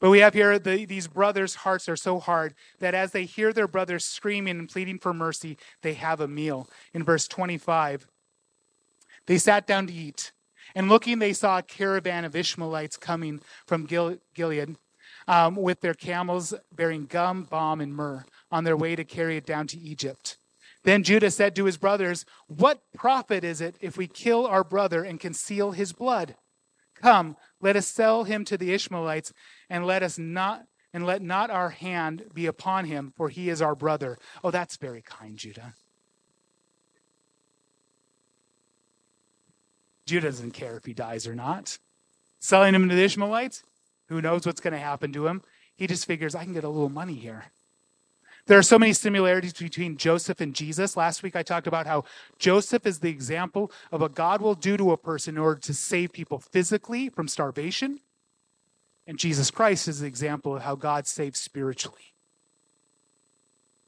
[0.00, 3.52] But we have here the, these brothers' hearts are so hard that as they hear
[3.52, 6.68] their brothers screaming and pleading for mercy, they have a meal.
[6.92, 8.06] In verse 25,
[9.26, 10.32] they sat down to eat.
[10.74, 14.76] And looking, they saw a caravan of Ishmaelites coming from Gil- Gilead
[15.28, 19.46] um, with their camels bearing gum, balm, and myrrh on their way to carry it
[19.46, 20.36] down to Egypt.
[20.84, 25.02] Then Judah said to his brothers, What profit is it if we kill our brother
[25.02, 26.36] and conceal his blood?
[26.94, 29.32] Come, let us sell him to the Ishmaelites,
[29.68, 33.60] and let us not and let not our hand be upon him, for he is
[33.60, 34.16] our brother.
[34.44, 35.74] Oh, that's very kind, Judah.
[40.06, 41.78] Judah doesn't care if he dies or not.
[42.38, 43.64] Selling him to the Ishmaelites,
[44.06, 45.42] who knows what's going to happen to him?
[45.74, 47.46] He just figures, I can get a little money here.
[48.46, 50.96] There are so many similarities between Joseph and Jesus.
[50.96, 52.04] Last week I talked about how
[52.38, 55.72] Joseph is the example of what God will do to a person in order to
[55.72, 58.00] save people physically from starvation.
[59.06, 62.14] And Jesus Christ is the example of how God saves spiritually.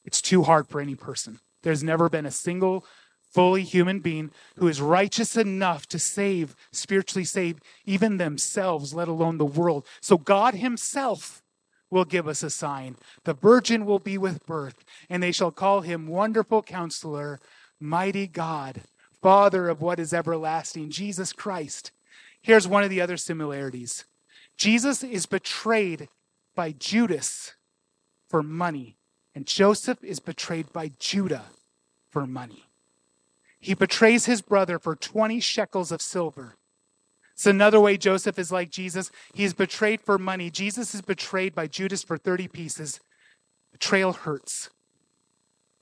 [0.07, 1.41] It's too hard for any person.
[1.63, 2.87] There's never been a single
[3.31, 9.37] fully human being who is righteous enough to save, spiritually save even themselves, let alone
[9.37, 9.85] the world.
[10.01, 11.43] So God Himself
[11.97, 12.95] will give us a sign.
[13.25, 17.41] The virgin will be with birth, and they shall call him Wonderful Counselor,
[17.81, 18.83] Mighty God,
[19.23, 21.93] Father of what is everlasting, Jesus Christ.
[22.43, 24.05] Here's one of the other similarities
[24.59, 26.09] Jesus is betrayed
[26.55, 27.55] by Judas
[28.29, 28.97] for money,
[29.35, 31.47] and Joseph is betrayed by Judah
[32.11, 32.67] for money.
[33.59, 36.57] He betrays his brother for 20 shekels of silver.
[37.37, 39.11] It's another way Joseph is like Jesus.
[39.35, 40.51] He is betrayed for money.
[40.51, 42.99] Jesus is betrayed by Judas for 30 pieces.
[43.73, 44.71] Betrayal hurts.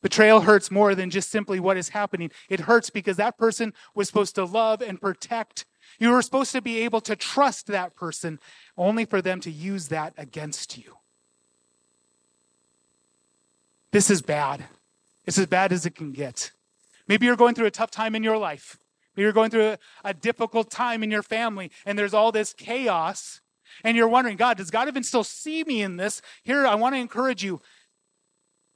[0.03, 2.33] Betrayal hurts more than just simply what is happening.
[2.51, 5.65] It hurts because that person was supposed to love and protect.
[6.01, 8.41] You were supposed to be able to trust that person,
[8.77, 10.97] only for them to use that against you.
[13.93, 14.65] This is bad.
[15.25, 16.51] It's as bad as it can get.
[17.07, 18.77] Maybe you're going through a tough time in your life.
[19.17, 23.41] You're going through a, a difficult time in your family, and there's all this chaos,
[23.83, 26.21] and you're wondering, God, does God even still see me in this?
[26.43, 27.61] Here, I want to encourage you.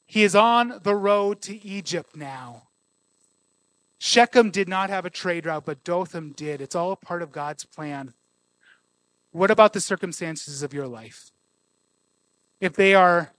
[0.07, 2.68] He is on the road to Egypt now.
[3.98, 6.61] Shechem did not have a trade route, but Dothan did.
[6.61, 8.14] It's all a part of God's plan.
[9.33, 11.31] What about the circumstances of your life?
[12.61, 13.33] If they are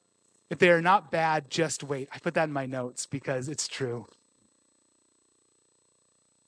[0.49, 2.09] if they are not bad, just wait.
[2.11, 4.07] I put that in my notes because it's true.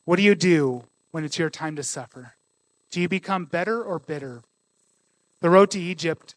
[0.06, 2.34] What do you do when it's your time to suffer?
[2.90, 4.42] Do you become better or bitter?
[5.42, 6.36] The road to Egypt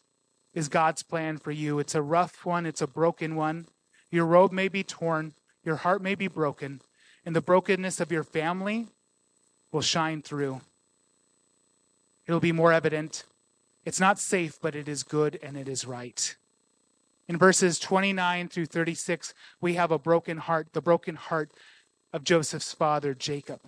[0.53, 1.79] is God's plan for you.
[1.79, 3.67] It's a rough one, it's a broken one.
[4.11, 6.81] Your robe may be torn, your heart may be broken,
[7.25, 8.87] and the brokenness of your family
[9.71, 10.61] will shine through.
[12.27, 13.23] It'll be more evident.
[13.83, 16.35] It's not safe, but it is good and it is right.
[17.27, 21.51] In verses 29 through 36, we have a broken heart, the broken heart
[22.15, 23.59] of Joseph's father, Jacob.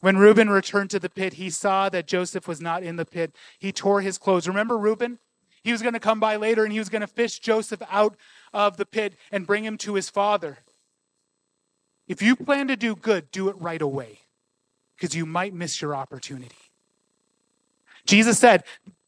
[0.00, 3.34] When Reuben returned to the pit, he saw that Joseph was not in the pit.
[3.58, 4.46] He tore his clothes.
[4.46, 5.18] Remember Reuben?
[5.64, 8.14] He was going to come by later and he was going to fish Joseph out
[8.52, 10.58] of the pit and bring him to his father.
[12.06, 14.20] If you plan to do good, do it right away
[14.94, 16.54] because you might miss your opportunity.
[18.04, 18.64] Jesus said,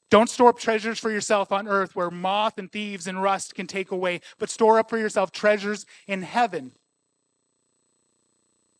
[0.08, 3.66] Don't store up treasures for yourself on earth where moth and thieves and rust can
[3.66, 6.72] take away, but store up for yourself treasures in heaven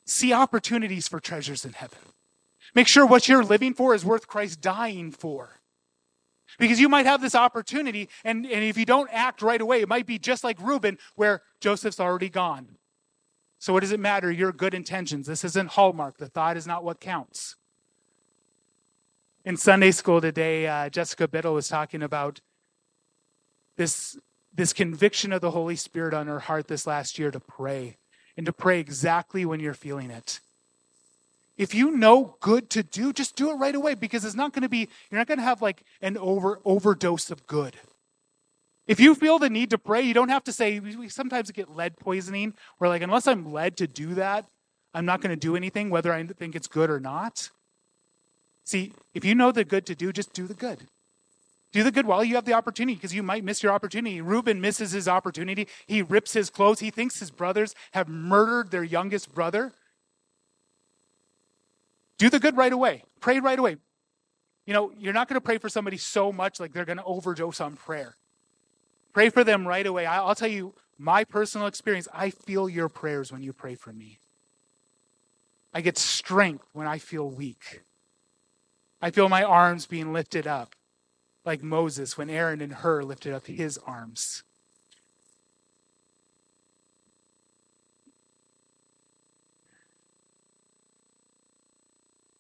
[0.09, 1.99] see opportunities for treasures in heaven.
[2.75, 5.61] Make sure what you're living for is worth Christ dying for.
[6.59, 9.89] Because you might have this opportunity, and, and if you don't act right away, it
[9.89, 12.77] might be just like Reuben, where Joseph's already gone.
[13.59, 14.31] So, what does it matter?
[14.31, 15.27] Your good intentions.
[15.27, 16.17] This isn't Hallmark.
[16.17, 17.57] The thought is not what counts.
[19.45, 22.41] In Sunday school today, uh, Jessica Biddle was talking about
[23.77, 24.19] this,
[24.55, 27.99] this conviction of the Holy Spirit on her heart this last year to pray
[28.39, 30.39] and to pray exactly when you're feeling it.
[31.59, 34.63] If you know good to do, just do it right away because it's not going
[34.63, 37.75] to be, you're not going to have like an over overdose of good.
[38.87, 41.75] If you feel the need to pray, you don't have to say, we sometimes get
[41.75, 42.55] lead poisoning.
[42.79, 44.47] We're like, unless I'm led to do that,
[44.95, 47.51] I'm not going to do anything, whether I think it's good or not.
[48.65, 50.79] See, if you know the good to do, just do the good.
[51.73, 54.21] Do the good while you have the opportunity because you might miss your opportunity.
[54.21, 55.69] Reuben misses his opportunity.
[55.87, 56.81] He rips his clothes.
[56.81, 59.73] He thinks his brothers have murdered their youngest brother.
[62.17, 63.05] Do the good right away.
[63.21, 63.77] Pray right away.
[64.65, 67.05] You know, you're not going to pray for somebody so much like they're going to
[67.05, 68.17] overdose on prayer.
[69.13, 70.07] Pray for them right away.
[70.07, 74.19] I'll tell you my personal experience, I feel your prayers when you pray for me.
[75.73, 77.83] I get strength when I feel weak.
[79.01, 80.75] I feel my arms being lifted up,
[81.49, 84.43] like Moses when Aaron and Hur lifted up his arms.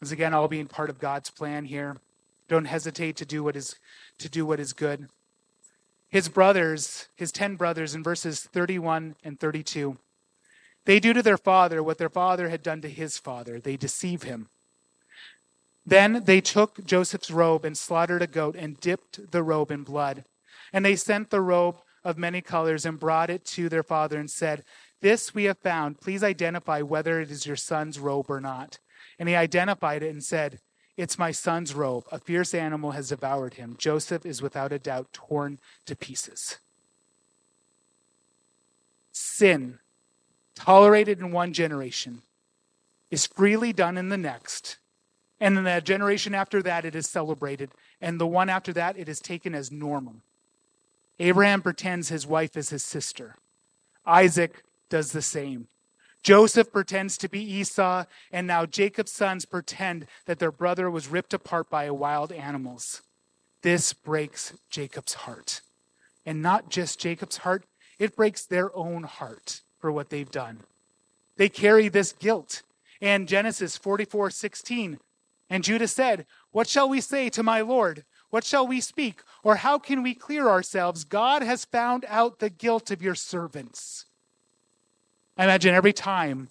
[0.02, 1.96] As again, all being part of God's plan here.
[2.48, 3.76] Don't hesitate to do what is
[4.18, 5.08] to do what is good.
[6.10, 9.96] His brothers, his ten brothers in verses 31 and 32,
[10.84, 13.58] they do to their father what their father had done to his father.
[13.58, 14.48] They deceive him.
[15.88, 20.24] Then they took Joseph's robe and slaughtered a goat and dipped the robe in blood.
[20.70, 24.30] And they sent the robe of many colors and brought it to their father and
[24.30, 24.64] said,
[25.00, 25.98] This we have found.
[25.98, 28.78] Please identify whether it is your son's robe or not.
[29.18, 30.60] And he identified it and said,
[30.98, 32.04] It's my son's robe.
[32.12, 33.74] A fierce animal has devoured him.
[33.78, 36.58] Joseph is without a doubt torn to pieces.
[39.10, 39.78] Sin,
[40.54, 42.20] tolerated in one generation,
[43.10, 44.76] is freely done in the next.
[45.40, 47.70] And in the generation after that, it is celebrated.
[48.00, 50.16] And the one after that, it is taken as normal.
[51.20, 53.36] Abraham pretends his wife is his sister.
[54.06, 55.68] Isaac does the same.
[56.22, 61.32] Joseph pretends to be Esau, and now Jacob's sons pretend that their brother was ripped
[61.32, 63.02] apart by wild animals.
[63.62, 65.60] This breaks Jacob's heart.
[66.26, 67.64] And not just Jacob's heart,
[67.98, 70.60] it breaks their own heart for what they've done.
[71.36, 72.62] They carry this guilt.
[73.00, 74.98] And Genesis 44 16,
[75.50, 78.04] and Judah said, What shall we say to my Lord?
[78.30, 79.22] What shall we speak?
[79.42, 81.04] Or how can we clear ourselves?
[81.04, 84.04] God has found out the guilt of your servants.
[85.36, 86.48] I imagine every time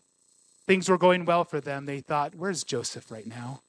[0.66, 3.62] things were going well for them, they thought, Where's Joseph right now?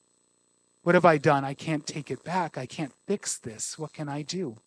[0.83, 1.43] What have I done?
[1.43, 2.57] I can't take it back.
[2.57, 3.77] I can't fix this.
[3.77, 4.57] What can I do?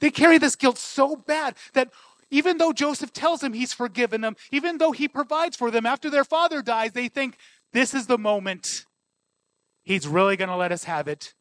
[0.00, 1.90] They carry this guilt so bad that
[2.30, 6.10] even though Joseph tells them he's forgiven them, even though he provides for them after
[6.10, 7.38] their father dies, they think,
[7.72, 8.84] This is the moment.
[9.88, 11.32] He's really going to let us have it.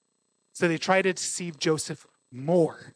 [0.53, 2.93] So they try to deceive Joseph more.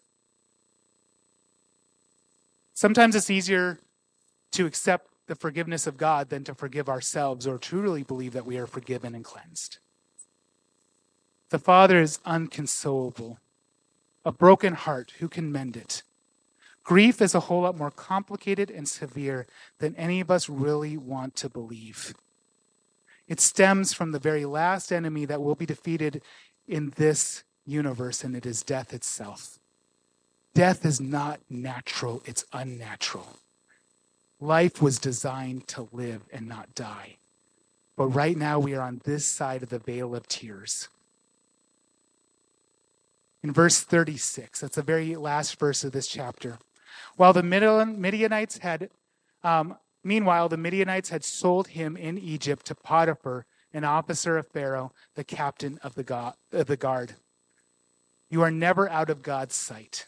[2.74, 3.78] Sometimes it's easier
[4.54, 8.58] to accept the forgiveness of God than to forgive ourselves or truly believe that we
[8.58, 9.80] are forgiven and cleansed.
[11.50, 13.38] The Father is unconsolable.
[14.24, 16.02] A broken heart, who can mend it?
[16.86, 19.48] Grief is a whole lot more complicated and severe
[19.80, 22.14] than any of us really want to believe.
[23.32, 26.22] It stems from the very last enemy that will be defeated
[26.68, 29.58] in this universe, and it is death itself.
[30.54, 33.38] Death is not natural, it's unnatural.
[34.42, 37.16] Life was designed to live and not die.
[37.96, 40.90] But right now, we are on this side of the veil of tears.
[43.42, 46.60] In verse 36, that's the very last verse of this chapter.
[47.16, 48.90] While the Midianites had,
[49.42, 54.92] um, meanwhile, the Midianites had sold him in Egypt to Potiphar, an officer of Pharaoh,
[55.16, 57.14] the captain of the, of the guard.
[58.30, 60.08] You are never out of God's sight.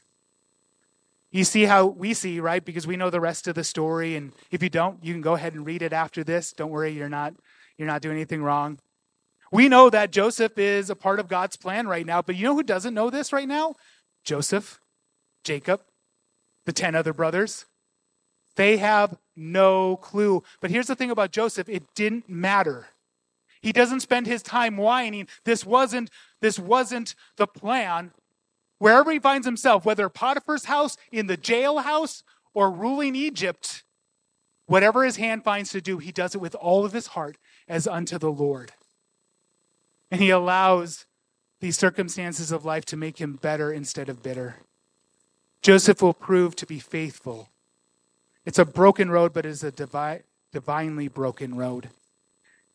[1.32, 2.64] You see how we see, right?
[2.64, 4.16] Because we know the rest of the story.
[4.16, 6.54] And if you don't, you can go ahead and read it after this.
[6.54, 7.34] Don't worry, you're not,
[7.78, 8.78] you're not doing anything wrong.
[9.52, 12.56] We know that Joseph is a part of God's plan right now, but you know
[12.56, 13.76] who doesn't know this right now?
[14.24, 14.80] Joseph,
[15.44, 15.82] Jacob,
[16.66, 17.66] the 10 other brothers.
[18.56, 20.44] They have no clue.
[20.62, 22.88] But here's the thing about Joseph it didn't matter.
[23.62, 25.28] He doesn't spend his time whining.
[25.46, 26.10] This wasn't,
[26.42, 28.12] this wasn't the plan
[28.84, 32.22] wherever he finds himself, whether Potiphar's house, in the jailhouse,
[32.54, 33.82] or ruling Egypt,
[34.66, 37.88] whatever his hand finds to do, he does it with all of his heart as
[37.88, 38.74] unto the Lord.
[40.12, 41.06] And he allows
[41.62, 44.58] these circumstances of life to make him better instead of bitter.
[45.62, 47.48] Joseph will prove to be faithful.
[48.46, 51.90] It's a broken road, but it is a divi- divinely broken road.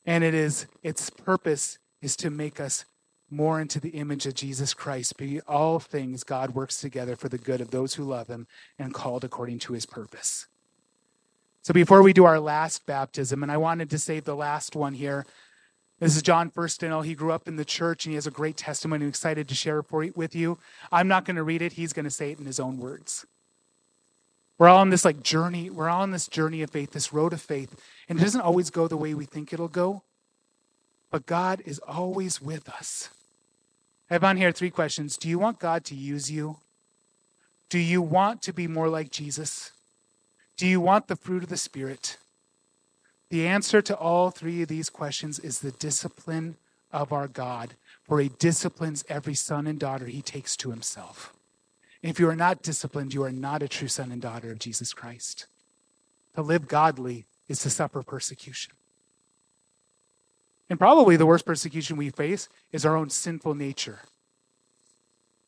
[0.07, 2.85] And it is its purpose is to make us
[3.31, 5.19] more into the image of Jesus Christ.
[5.19, 8.47] Be all things God works together for the good of those who love him
[8.79, 10.47] and called according to his purpose.
[11.62, 14.95] So before we do our last baptism, and I wanted to save the last one
[14.95, 15.27] here.
[16.01, 17.05] This is John Firstenow.
[17.05, 19.05] He grew up in the church and he has a great testimony.
[19.05, 20.59] I'm excited to share it with you.
[20.93, 21.73] I'm not going to read it.
[21.73, 23.27] He's going to say it in his own words.
[24.59, 25.70] We're all on this like journey.
[25.70, 27.80] We're all on this journey of faith, this road of faith.
[28.09, 30.02] And it doesn't always go the way we think it'll go.
[31.11, 33.09] But God is always with us.
[34.11, 35.16] I have on here three questions.
[35.16, 36.56] Do you want God to use you?
[37.68, 39.70] Do you want to be more like Jesus?
[40.56, 42.16] Do you want the fruit of the Spirit?
[43.30, 46.56] The answer to all three of these questions is the discipline
[46.90, 51.34] of our God, for he disciplines every son and daughter he takes to himself.
[52.03, 54.92] If you are not disciplined, you are not a true son and daughter of Jesus
[54.92, 55.46] Christ.
[56.34, 58.72] To live godly is to suffer persecution.
[60.70, 64.01] And probably the worst persecution we face is our own sinful nature.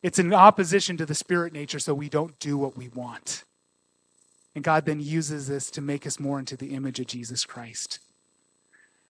[0.03, 3.45] It's in opposition to the spirit nature, so we don't do what we want.
[4.55, 7.99] And God then uses this to make us more into the image of Jesus Christ.